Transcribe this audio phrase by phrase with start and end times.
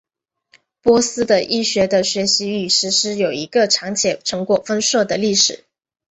[0.81, 5.63] 波斯的医学的学习与实施有一个长且成果丰硕的历史。